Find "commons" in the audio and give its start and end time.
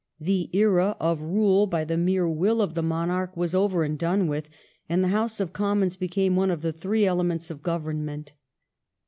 5.53-5.95